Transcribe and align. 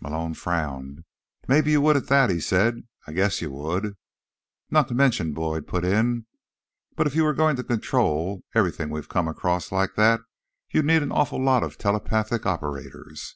Malone 0.00 0.32
frowned. 0.32 1.02
"Maybe 1.48 1.72
you 1.72 1.80
would 1.80 1.96
at 1.96 2.06
that," 2.06 2.30
he 2.30 2.38
said. 2.38 2.86
"I 3.08 3.12
guess 3.12 3.42
you 3.42 3.50
would." 3.50 3.96
"Not 4.70 4.86
to 4.86 4.94
mention," 4.94 5.32
Boyd 5.34 5.66
put 5.66 5.84
in, 5.84 6.26
"that 6.96 7.08
if 7.08 7.16
you 7.16 7.24
were 7.24 7.34
going 7.34 7.56
to 7.56 7.64
control 7.64 8.44
everything 8.54 8.90
we've 8.90 9.08
come 9.08 9.26
across 9.26 9.72
like 9.72 9.96
that 9.96 10.20
you'd 10.70 10.84
need 10.86 11.02
an 11.02 11.10
awful 11.10 11.42
lot 11.42 11.64
of 11.64 11.78
telepathic 11.78 12.46
operators." 12.46 13.34